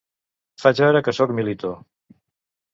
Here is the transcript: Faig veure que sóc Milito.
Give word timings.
Faig 0.63 0.81
veure 0.85 1.03
que 1.09 1.15
sóc 1.19 1.35
Milito. 1.43 1.73